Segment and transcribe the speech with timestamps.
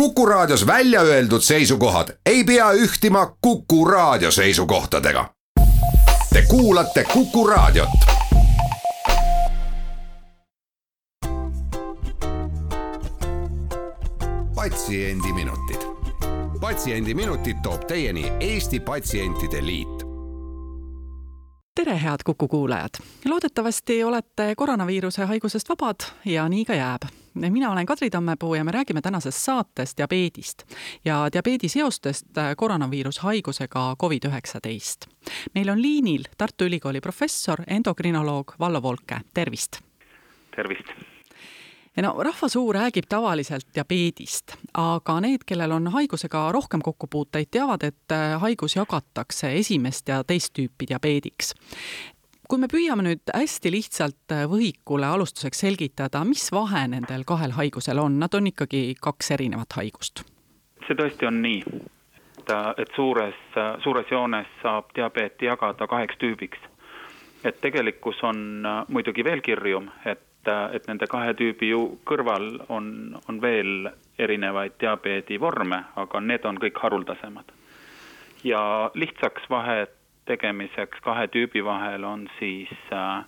[0.00, 5.30] Kuku Raadios välja öeldud seisukohad ei pea ühtima Kuku Raadio seisukohtadega.
[6.32, 7.88] Te kuulate Kuku Raadiot.
[14.54, 15.80] patsiendiminutid,
[16.60, 20.06] Patsiendiminutid toob teieni Eesti Patsientide Liit
[21.74, 22.90] tere, head Kuku kuulajad!
[23.24, 27.02] loodetavasti olete koroonaviiruse haigusest vabad ja nii ka jääb.
[27.36, 30.62] Mina olen Kadri Tammepuu ja me räägime tänases saates diabeedist
[31.04, 35.08] ja diabeedi seostest koroonaviirushaigusega Covid-19.
[35.54, 39.78] meil on liinil Tartu Ülikooli professor, endokrinoloog Vallo Volke, tervist!
[40.56, 41.16] tervist!
[42.02, 48.40] no rahvasuu räägib tavaliselt diabeedist, aga need, kellel on haigusega rohkem kokkupuuteid, teavad, et äh,
[48.40, 51.54] haigus jagatakse esimest ja teist tüüpi diabeediks.
[52.48, 57.98] Kui me püüame nüüd hästi lihtsalt äh, võhikule alustuseks selgitada, mis vahe nendel kahel haigusel
[58.02, 60.24] on, nad on ikkagi kaks erinevat haigust.
[60.86, 61.62] see tõesti on nii,
[62.20, 63.42] et, äh, et suures,
[63.82, 66.58] suures joones saab diabeeti jagada kaheks tüübiks.
[67.44, 73.40] et tegelikkus on muidugi veel kirjum, et et, nende kahe tüübi ju kõrval on, on
[73.42, 77.52] veel erinevaid diabeedi vorme, aga need on kõik haruldasemad.
[78.44, 79.86] ja lihtsaks vahe
[80.26, 83.24] tegemiseks kahe tüübi vahel on siis äh,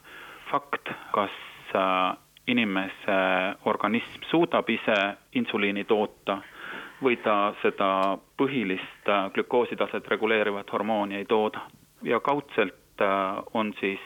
[0.51, 1.35] fakt, kas
[1.75, 3.19] äh, inimese
[3.65, 4.99] organism suudab ise
[5.35, 6.41] insuliini toota
[7.03, 11.61] või ta seda põhilist äh, glükoositaset reguleerivat hormooni ei tooda.
[12.03, 12.75] ja kaudselt
[13.55, 14.01] on siis,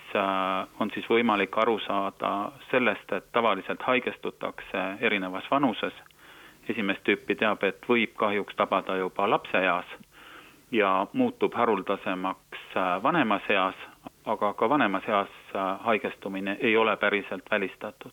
[0.80, 5.92] on siis võimalik aru saada sellest, et tavaliselt haigestutakse erinevas vanuses.
[6.68, 9.86] esimest tüüpi diabeet võib kahjuks tabada juba lapseeas
[10.72, 13.74] ja muutub haruldasemaks äh, vanemas eas,
[14.24, 15.28] aga ka vanemas eas
[15.84, 18.12] haigestumine ei ole päriselt välistatud.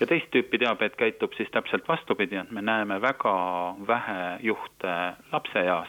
[0.00, 3.34] ja teist tüüpi diabeet käitub siis täpselt vastupidi, et me näeme väga
[3.86, 4.94] vähe juhte
[5.32, 5.88] lapseeas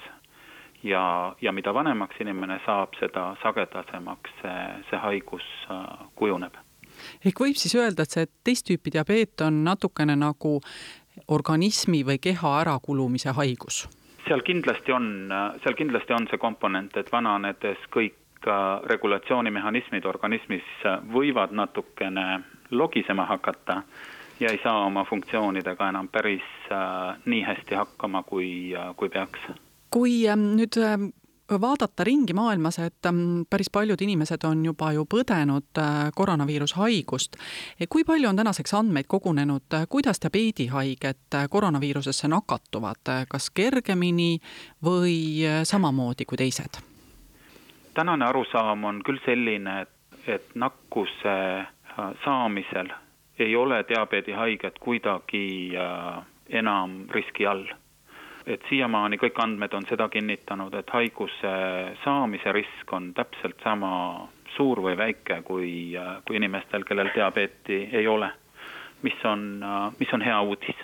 [0.84, 6.56] ja, ja mida vanemaks inimene saab, seda sagedasemaks see, see haigus äh, kujuneb.
[7.26, 10.60] ehk võib siis öelda, et see teist tüüpi diabeet on natukene nagu
[11.28, 13.86] organismi või keha ärakulumise haigus?
[14.28, 15.30] Seal kindlasti on,
[15.64, 18.62] seal kindlasti on see komponent, et vananedes kõik äh,
[18.92, 23.82] regulatsioonimehhanismid organismis äh, võivad natukene logisema hakata
[24.40, 29.52] ja ei saa oma funktsioonidega enam päris äh, nii hästi hakkama, kui kui peaks.
[29.94, 31.12] Kui ähm, nüüd ähm,
[31.50, 37.36] vaadata ringi maailmas, et ähm, päris paljud inimesed on juba ju põdenud äh, koroonaviirushaigust.
[37.90, 44.40] kui palju on tänaseks andmeid kogunenud, äh, kuidas diabeedihaiged äh, koroonaviirusesse nakatuvad, kas kergemini
[44.84, 46.82] või samamoodi kui teised?
[47.94, 49.90] tänane arusaam on küll selline, et,
[50.28, 51.66] et nakkuse
[52.24, 52.90] saamisel
[53.40, 55.76] ei ole diabeedihaiged kuidagi
[56.50, 57.68] enam riski all
[58.46, 61.54] et siiamaani kõik andmed on seda kinnitanud, et haiguse
[62.04, 65.94] saamise risk on täpselt sama suur või väike kui,
[66.28, 68.32] kui inimestel, kellel diabeeti ei ole.
[69.04, 69.60] mis on,
[70.00, 70.76] mis on hea uudis.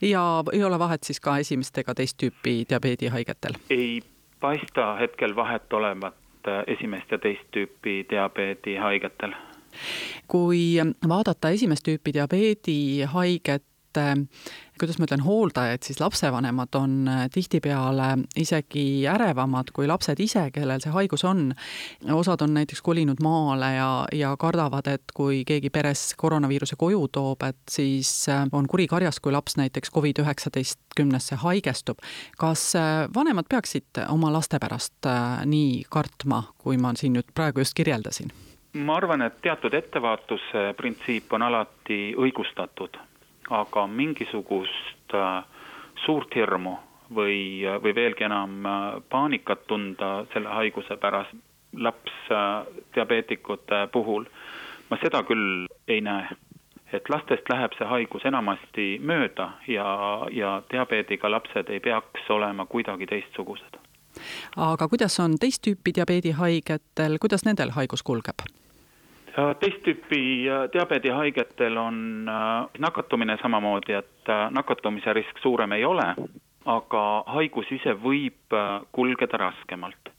[0.00, 3.54] ja ei ole vahet siis ka esimest ega teist tüüpi diabeedihaigetel?
[3.70, 4.02] ei
[4.40, 6.14] paista hetkel vahet olevat
[6.66, 9.34] esimest ja teist tüüpi diabeedihaigetel
[10.28, 10.76] kui
[11.08, 12.14] vaadata esimest tüüpi
[13.96, 20.50] diabeedihaiget, kuidas ma ütlen, hooldajad, siis lapsevanemad on äh, tihtipeale isegi ärevamad kui lapsed ise,
[20.52, 21.54] kellel see haigus on.
[22.12, 27.42] osad on näiteks kolinud maale ja, ja kardavad, et kui keegi peres koroonaviiruse koju toob,
[27.48, 32.04] et siis äh, on kuri karjas, kui laps näiteks Covid-19-sse haigestub.
[32.38, 35.08] kas äh, vanemad peaksid oma laste pärast
[35.44, 38.32] nii kartma, kui ma siin nüüd praegu just kirjeldasin?
[38.76, 42.98] ma arvan, et teatud ettevaatuse printsiip on alati õigustatud
[43.50, 45.44] aga mingisugust äh,
[46.04, 46.76] suurt hirmu
[47.14, 48.72] või, või veelgi enam äh,
[49.08, 51.34] paanikat tunda selle haiguse pärast
[51.76, 54.24] lapsdiabeetikute puhul,
[54.90, 56.28] ma seda küll ei näe.
[56.92, 63.06] et lastest läheb see haigus enamasti mööda ja, ja diabeediga lapsed ei peaks olema kuidagi
[63.06, 63.76] teistsugused.
[64.56, 68.38] aga kuidas on teist tüüpi diabeedihaigetel, kuidas nendel haigus kulgeb?
[69.60, 76.08] Teist tüüpi äh, diabeedihaigetel on äh, nakatumine samamoodi, et äh, nakatumise risk suurem ei ole,
[76.64, 77.02] aga
[77.36, 78.56] haigus ise võib
[78.92, 80.12] kulgeda raskemalt.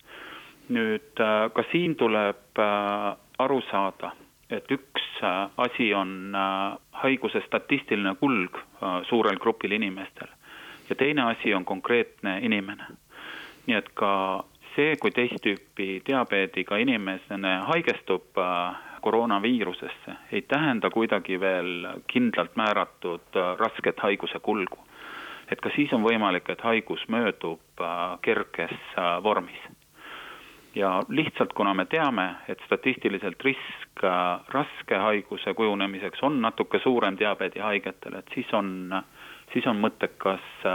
[0.68, 1.16] nüüd
[1.56, 2.60] ka siin tuleb
[3.40, 4.10] aru saada,
[4.52, 5.06] et üks
[5.58, 6.36] asi on
[6.92, 8.60] haiguse statistiline kulg
[9.08, 10.28] suurel grupil inimestel
[10.90, 12.84] ja teine asi on konkreetne inimene.
[13.68, 14.44] nii et ka
[14.76, 18.36] see, kui teist tüüpi diabeediga inimene haigestub
[19.08, 24.84] koroonaviirusesse ei tähenda kuidagi veel kindlalt määratud äh, rasket haiguse kulgu.
[25.52, 27.84] et ka siis on võimalik, et haigus möödub
[28.22, 28.80] kerges
[29.24, 29.62] vormis.
[30.76, 34.04] ja lihtsalt, kuna me teame, et statistiliselt risk
[34.50, 38.92] raske haiguse kujunemiseks on natuke suurem diabeedihaigetel, et siis on,
[39.54, 40.68] siis on mõttekas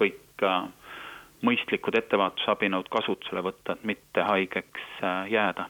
[0.00, 0.46] kõik
[1.44, 5.68] mõistlikud ettevaatusabinõud kasutusele võtta, et mitte haigeks jääda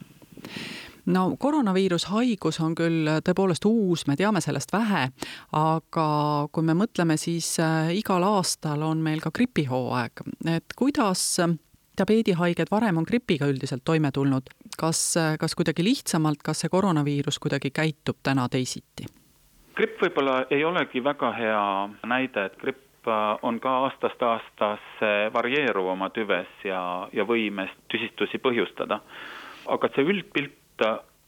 [1.06, 5.06] no koroonaviirushaigus on küll tõepoolest uus, me teame sellest vähe,
[5.56, 6.08] aga
[6.53, 10.25] kui me mõtleme, siis äh, igal aastal on meil ka gripihooaeg,
[10.56, 11.23] et kuidas
[11.97, 17.38] diabeedihaiged varem on gripiga üldiselt toime tulnud, kas, äh, kas kuidagi lihtsamalt, kas see koroonaviirus
[17.43, 19.08] kuidagi käitub täna teisiti?
[19.76, 21.64] gripp võib-olla ei olegi väga hea
[22.08, 26.81] näide, et gripp äh, on ka aastast aastasse varieeruv oma tüves ja,
[27.12, 29.00] ja võimes tüsistusi põhjustada.
[29.67, 30.55] aga see üldpilt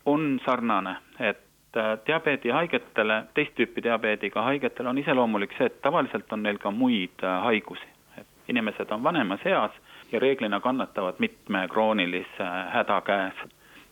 [0.07, 6.43] on sarnane, et äh, diabeedihaigetele, teist tüüpi diabeediga haigetele on iseloomulik see, et tavaliselt on
[6.43, 7.89] neil ka muid äh, haigusi.
[8.19, 9.71] et inimesed on vanemas eas
[10.13, 13.45] ja reeglina kannatavad mitme kroonilise äh, häda käes.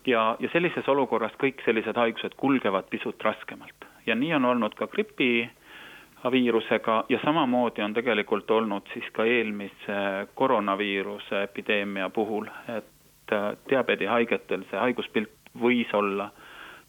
[0.07, 4.87] ja, ja sellises olukorras kõik sellised haigused kulgevad pisut raskemalt ja nii on olnud ka
[4.87, 5.51] gripi
[6.31, 13.35] viirusega ja samamoodi on tegelikult olnud siis ka eelmise koroonaviiruse epideemia puhul, et
[13.71, 16.31] diabeedihaigetel see haiguspilt võis olla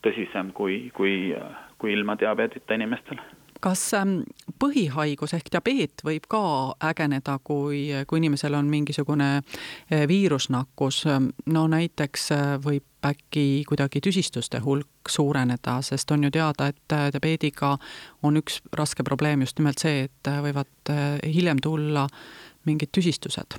[0.06, 1.34] tõsisem kui, kui,
[1.78, 3.20] kui ilma diabeedita inimestel.
[3.58, 4.20] Kas ähm,
[4.62, 6.42] põhihaigus ehk diabeet võib ka
[6.92, 11.04] ägeneda, kui, kui inimesel on mingisugune äh, viirusnakkus,
[11.50, 17.08] no näiteks äh, võib äkki kuidagi tüsistuste hulk suureneda, sest on ju teada, et äh,
[17.16, 17.74] diabeediga
[18.22, 20.94] on üks raske probleem just nimelt see, et võivad
[21.26, 22.06] hiljem tulla
[22.70, 23.58] mingid tüsistused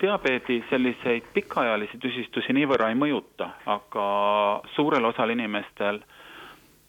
[0.00, 4.06] diabeedi selliseid pikaajalisi tüsistusi niivõrra ei mõjuta, aga
[4.74, 6.00] suurel osal inimestel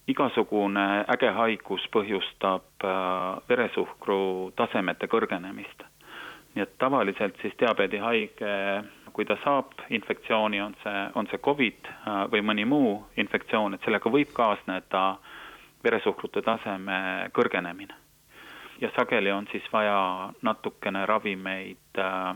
[0.07, 5.83] igasugune äge haigus põhjustab äh, veresuhkru tasemete kõrgenemist.
[6.55, 8.53] nii et tavaliselt siis diabeedihaige,
[9.13, 13.83] kui ta saab infektsiooni, on see, on see Covid äh, või mõni muu infektsioon, et
[13.85, 15.17] sellega võib kaasneda
[15.83, 17.93] veresuhkrute taseme kõrgenemine.
[18.81, 22.35] ja sageli on siis vaja natukene ravimeid äh,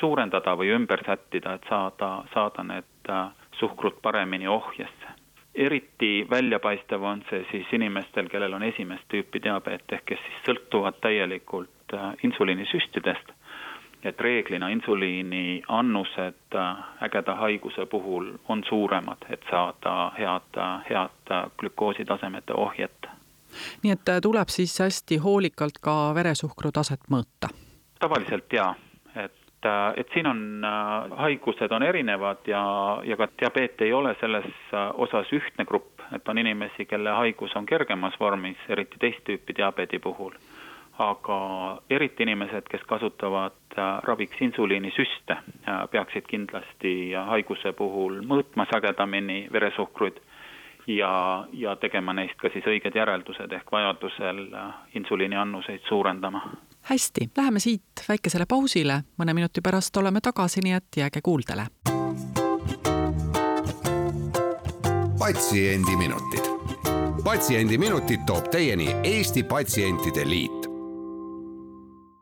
[0.00, 5.08] suurendada või ümber sättida, et saada, saada need äh, suhkrut paremini ohjesse.
[5.54, 10.96] eriti väljapaistev on see siis inimestel, kellel on esimest tüüpi diabeet, ehk kes siis sõltuvad
[11.00, 13.32] täielikult äh, insuliinisüstidest,
[14.04, 22.54] et reeglina insuliini annused äh, ägeda haiguse puhul on suuremad, et saada head, head glükoositasemete
[22.54, 23.10] ohjet.
[23.82, 27.52] nii et tuleb siis hästi hoolikalt ka veresuhkru taset mõõta?
[28.00, 28.74] tavaliselt jaa
[29.62, 34.16] et, äh, et siin on, äh, haigused on erinevad ja, ja ka diabeet ei ole
[34.20, 34.44] selles
[34.74, 39.56] äh, osas ühtne grupp, et on inimesi, kelle haigus on kergemas vormis, eriti teist tüüpi
[39.56, 40.32] diabeedi puhul.
[40.98, 41.36] aga
[41.90, 43.74] eriti inimesed, kes kasutavad
[44.04, 45.36] raviks insuliinisüste,
[45.90, 50.20] peaksid kindlasti haiguse puhul mõõtma sagedamini veresuhkruid
[50.86, 54.44] ja, ja tegema neist ka siis õiged järeldused ehk vajadusel
[55.00, 56.44] insuliiniannuseid suurendama
[56.82, 61.66] hästi, läheme siit väikesele pausile, mõne minuti pärast oleme tagasi, nii et jääge kuuldele.
[65.18, 66.46] patsiendiminutid.
[67.24, 70.72] patsiendiminutid toob teieni Eesti Patsientide Liit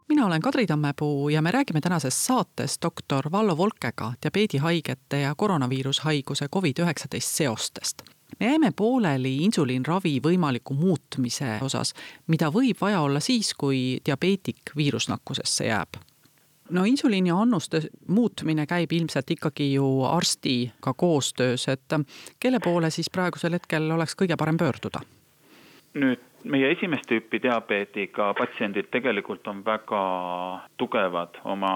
[0.08, 6.46] mina olen Kadri Tammepuu ja me räägime tänases saates doktor Vallo Volkega diabeedihaigete ja koroonaviirushaiguse
[6.56, 8.02] Covid-19 seostest
[8.40, 11.94] me jäime pooleli insuliinravi võimaliku muutmise osas,
[12.26, 16.00] mida võib vaja olla siis, kui diabeetik viirusnakkusesse jääb
[16.70, 21.96] no insuliini annuste muutmine käib ilmselt ikkagi ju arstiga koostöös, et
[22.40, 25.02] kelle poole siis praegusel hetkel oleks kõige parem pöörduda?
[25.94, 30.02] nüüd meie esimest tüüpi diabeediga patsiendid tegelikult on väga
[30.78, 31.72] tugevad oma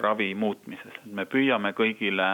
[0.00, 2.28] ravi muutmises, me püüame kõigile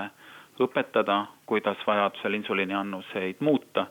[0.60, 3.86] õpetada, kuidas vajadusel insuliiniannuseid muuta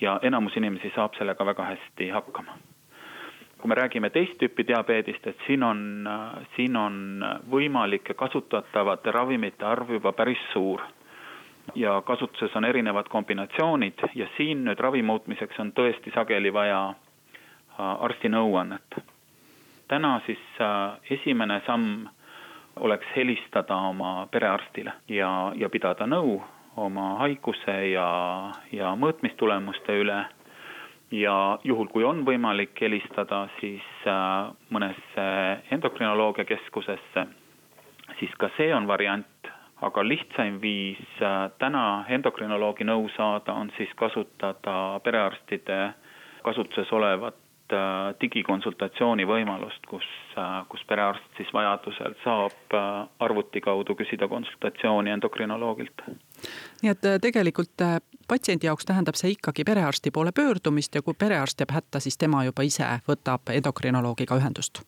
[0.00, 2.58] ja enamus inimesi saab sellega väga hästi hakkama.
[3.62, 6.08] kui me räägime teist tüüpi diabeedist, et siin on,
[6.56, 6.96] siin on
[7.50, 10.80] võimalike kasutatavate ravimite arv juba päris suur.
[11.74, 18.02] ja kasutuses on erinevad kombinatsioonid ja siin nüüd ravi muutmiseks on tõesti sageli vaja äh,
[18.04, 18.98] arsti nõuannet.
[19.88, 22.08] täna siis äh, esimene samm
[22.80, 26.40] oleks helistada oma perearstile ja, ja pidada nõu
[26.76, 30.24] oma haiguse ja, ja mõõtmistulemuste üle.
[31.12, 35.26] ja juhul, kui on võimalik helistada, siis äh, mõnesse
[35.70, 37.26] endokrinoloogia keskusesse,
[38.18, 39.50] siis ka see on variant,
[39.82, 45.92] aga lihtsaim viis äh, täna endokrinoloogi nõu saada on siis kasutada perearstide
[46.42, 47.36] kasutuses olevat
[48.20, 50.06] digikonsultatsiooni võimalust, kus,
[50.68, 52.76] kus perearst siis vajadusel saab
[53.20, 56.04] arvuti kaudu küsida konsultatsiooni endokrinoloogilt.
[56.82, 57.84] nii et tegelikult
[58.28, 62.44] patsiendi jaoks tähendab see ikkagi perearsti poole pöördumist ja kui perearst jääb hätta, siis tema
[62.44, 64.84] juba ise võtab endokrinoloogiga ühendust?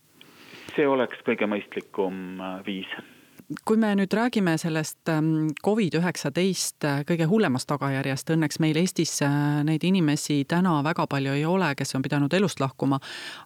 [0.75, 2.91] see oleks kõige mõistlikum viis
[3.65, 9.35] kui me nüüd räägime sellest ähm, Covid-19 äh, kõige hullemast tagajärjest, õnneks meil Eestis äh,
[9.67, 13.01] neid inimesi täna väga palju ei ole, kes on pidanud elust lahkuma.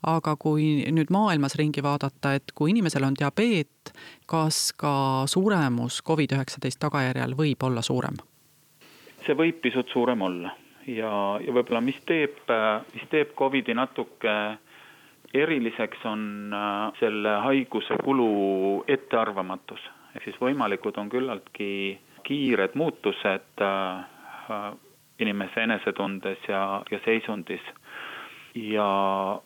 [0.06, 3.92] aga kui nüüd maailmas ringi vaadata, et kui inimesel on diabeet,
[4.26, 8.22] kas ka suremus Covid-19 tagajärjel võib olla suurem?
[9.26, 10.54] see võib pisut suurem olla
[10.86, 11.12] ja,
[11.42, 14.34] ja võib-olla, mis teeb, äh, mis teeb Covidi natuke
[15.34, 19.80] eriliseks on äh, selle haiguse kulu ettearvamatus,
[20.16, 21.70] ehk siis võimalikud on küllaltki
[22.26, 24.68] kiired muutused äh,
[25.18, 27.64] inimese enesetundes ja, ja seisundis.
[28.54, 28.88] ja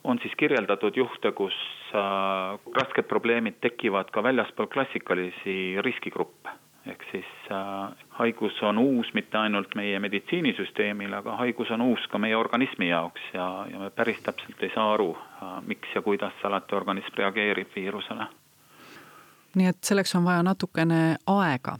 [0.05, 1.57] on siis kirjeldatud juhte, kus
[1.95, 9.39] äh, rasked probleemid tekivad ka väljaspool klassikalisi riskigruppe ehk siis äh, haigus on uus mitte
[9.39, 14.21] ainult meie meditsiinisüsteemile, aga haigus on uus ka meie organismi jaoks ja, ja me päris
[14.23, 18.27] täpselt ei saa aru äh,, miks ja kuidas alati organism reageerib viirusele.
[19.55, 21.77] nii et selleks on vaja natukene aega,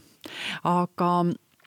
[0.63, 1.11] aga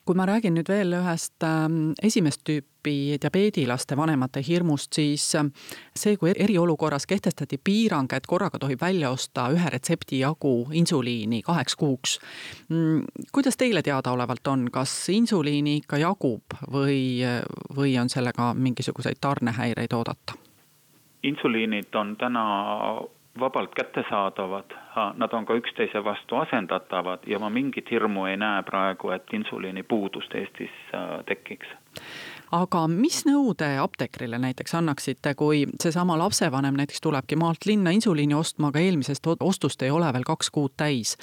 [0.06, 2.75] kui ma räägin nüüd veel ühest ähm, esimest tüüpi
[3.22, 5.52] diabeedilaste vanemate hirmust, siis ähm,
[5.96, 11.76] see, kui eriolukorras kehtestati piirang, et korraga tohib välja osta ühe retsepti jagu insuliini kaheks
[11.76, 12.18] kuuks.
[12.68, 17.20] Mm, kuidas teile teadaolevalt on, kas insuliini ikka jagub või,
[17.76, 20.40] või on sellega mingisuguseid tarnehäireid oodata?
[21.26, 22.42] insuliinid on täna
[23.40, 24.64] vabalt kättesaadavad,
[25.16, 30.34] nad on ka üksteise vastu asendatavad ja ma mingit hirmu ei näe praegu, et insuliinipuudust
[30.34, 31.66] Eestis äh, tekiks
[32.54, 38.34] aga mis nõu te apteekrile näiteks annaksite, kui seesama lapsevanem näiteks tulebki maalt linna insuliini
[38.34, 41.16] ostma, aga eelmisest ostust ei ole veel kaks kuud täis.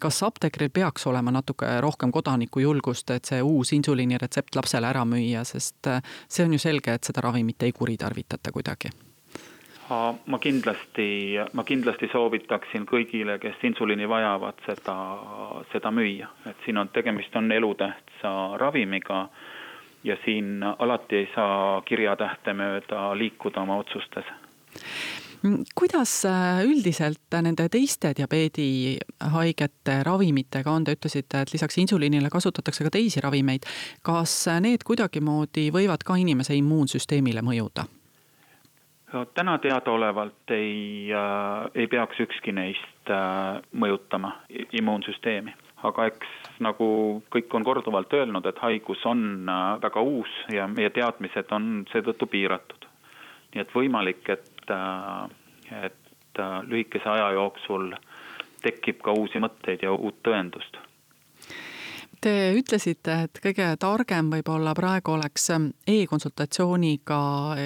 [0.00, 5.86] kas apteekril peaks olema natuke rohkem kodanikujulgust, et see uus insuliiniretsept lapsele ära müüa, sest
[5.86, 8.90] äh, see on ju selge, et seda ravimit ei kuritarvitata kuidagi?
[10.26, 14.96] Ma kindlasti, ma kindlasti soovitaksin kõigile, kes insuliini vajavad, seda,
[15.70, 19.28] seda müüa, et siin on tegemist on elutähtsa ravimiga
[20.06, 24.34] ja siin alati ei saa kirjatähte mööda liikuda oma otsustes
[25.74, 32.92] kuidas äh, üldiselt nende teiste diabeedihaigete ravimitega on, te ütlesite, et lisaks insuliinile kasutatakse ka
[32.98, 33.68] teisi ravimeid.
[34.02, 37.86] kas need kuidagimoodi võivad ka inimese immuunsüsteemile mõjuda?
[39.34, 44.32] täna teadaolevalt ei äh,, ei peaks ükski neist äh, mõjutama
[44.72, 45.54] immuunsüsteemi.
[45.82, 46.88] aga eks nagu
[47.32, 52.26] kõik on korduvalt öelnud, et haigus on äh, väga uus ja meie teadmised on seetõttu
[52.26, 52.88] piiratud.
[53.54, 57.94] nii et võimalik, et äh,, et äh, lühikese aja jooksul
[58.62, 60.85] tekib ka uusi mõtteid ja uut tõendust
[62.26, 67.18] Te ütlesite, et kõige targem võib-olla praegu oleks ähm, e-konsultatsiooniga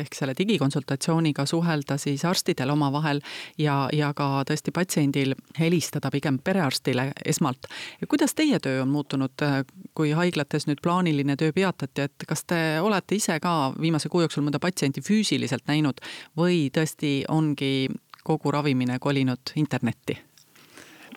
[0.02, 3.22] ehk selle digikonsultatsiooniga suhelda siis arstidel omavahel
[3.56, 7.70] ja, ja ka tõesti patsiendil helistada pigem perearstile esmalt.
[8.04, 9.62] kuidas teie töö on muutunud, äh,
[9.96, 14.44] kui haiglates nüüd plaaniline töö peatati, et kas te olete ise ka viimase kuu jooksul
[14.44, 16.04] mõnda patsienti füüsiliselt näinud
[16.36, 17.88] või tõesti ongi
[18.28, 20.20] kogu ravimine kolinud internetti?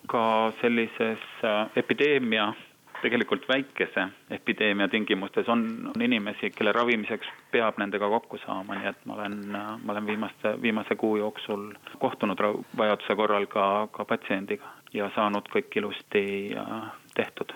[0.07, 2.53] ka sellises äh, epideemia
[3.03, 9.05] tegelikult väikese epideemia tingimustes on, on inimesi, kelle ravimiseks peab nendega kokku saama, nii et
[9.09, 9.37] ma olen,
[9.83, 11.67] ma olen viimaste, viimase kuu jooksul
[11.99, 12.39] kohtunud
[12.77, 16.25] vajaduse korral ka, ka patsiendiga ja saanud kõik ilusti
[16.57, 17.53] äh, tehtud.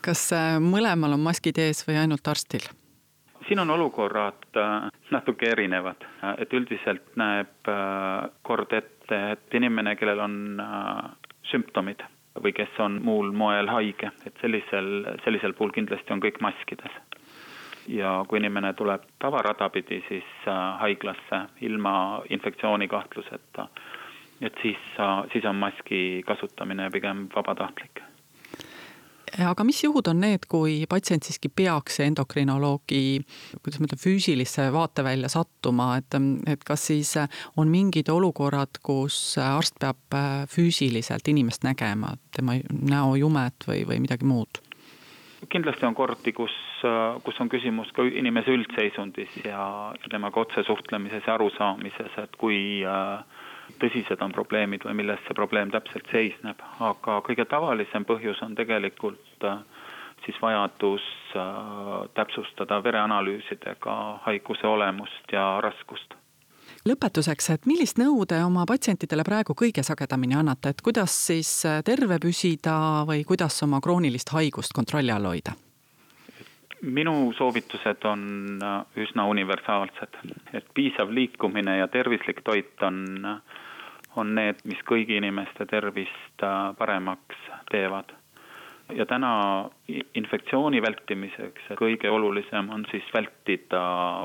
[0.00, 2.68] kas äh, mõlemal on maskid ees või ainult arstil?
[3.48, 6.04] siin on olukorrad äh, natuke erinevad,
[6.38, 7.72] et üldiselt näeb
[8.42, 10.38] kord ette, et inimene, kellel on
[11.48, 12.04] sümptomid
[12.42, 16.98] või kes on muul moel haige, et sellisel, sellisel puhul kindlasti on kõik maskides.
[17.88, 23.68] ja kui inimene tuleb tavarada pidi siis äh, haiglasse ilma infektsioonikahtluseta,
[24.40, 28.07] et siis, äh, siis on maski kasutamine pigem vabatahtlik
[29.48, 33.20] aga mis juhud on need, kui patsient siiski peaks endokrinoloogi,
[33.62, 36.16] kuidas ma ütlen, füüsilisse vaatevälja sattuma, et,
[36.50, 37.14] et kas siis
[37.56, 40.18] on mingid olukorrad, kus arst peab
[40.52, 44.62] füüsiliselt inimest nägema, tema näojumet või, või midagi muud?
[45.48, 46.54] kindlasti on kordi, kus,
[47.24, 53.22] kus on küsimus ka inimese üldseisundis ja temaga otse suhtlemises ja arusaamises, et kui äh,
[53.82, 59.44] tõsised on probleemid või milles see probleem täpselt seisneb, aga kõige tavalisem põhjus on tegelikult
[59.46, 59.60] äh,
[60.24, 61.04] siis vajadus
[61.36, 66.16] äh, täpsustada vereanalüüsidega haiguse olemust ja raskust.
[66.88, 71.50] Lõpetuseks, et millist nõu te oma patsientidele praegu kõige sagedamini annate, et kuidas siis
[71.84, 75.56] terve püsida või kuidas oma kroonilist haigust kontrolli all hoida?
[76.82, 78.22] Minu soovitused on
[78.96, 80.20] üsna universaalsed,
[80.54, 83.02] et piisav liikumine ja tervislik toit on,
[84.16, 86.46] on need, mis kõigi inimeste tervist
[86.78, 88.14] paremaks teevad
[88.94, 89.30] ja täna
[90.14, 93.82] infektsiooni vältimiseks kõige olulisem on siis vältida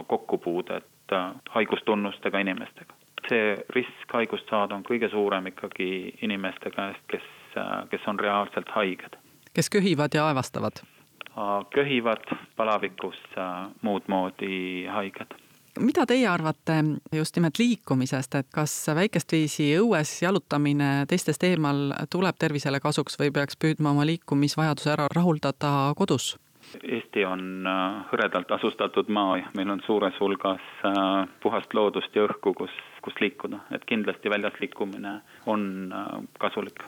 [0.07, 1.15] kokkupuudet
[1.49, 2.93] haigustunnustega inimestega.
[3.29, 7.27] see risk haigust saada on kõige suurem ikkagi inimeste käest, kes,
[7.89, 9.15] kes on reaalselt haiged.
[9.53, 10.83] kes köhivad ja aevastavad?
[11.73, 13.17] Köhivad, palavikus,
[13.81, 15.33] muud moodi haiged.
[15.81, 16.75] Mida teie arvate
[17.15, 23.33] just nimelt liikumisest, et kas väikest viisi õues jalutamine teistest eemal tuleb tervisele kasuks või
[23.33, 26.35] peaks püüdma oma liikumisvajaduse ära rahuldada kodus?
[26.83, 32.27] Eesti on äh, hõredalt asustatud maa ja meil on suures hulgas äh, puhast loodust ja
[32.27, 36.85] õhku, kus, kus liikuda, et kindlasti väljas liikumine on äh, kasulik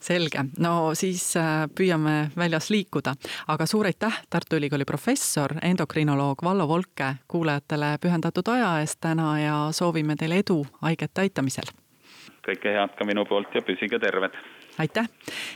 [0.00, 3.14] selge, no siis äh, püüame väljas liikuda,
[3.48, 9.56] aga suur aitäh, Tartu Ülikooli professor, endokrinoloog Vallo Volke kuulajatele pühendatud aja eest täna ja
[9.72, 11.72] soovime teile edu haigete aitamisel.
[12.48, 14.32] kõike head ka minu poolt ja püsige terved.
[14.78, 15.08] aitäh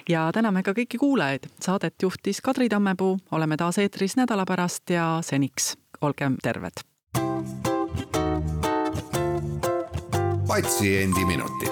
[0.08, 5.18] ja täname ka kõiki kuulajaid, saadet juhtis Kadri Tammepuu, oleme taas eetris nädala pärast ja
[5.22, 6.84] seniks olgem terved.
[10.52, 11.71] patsiendiminutid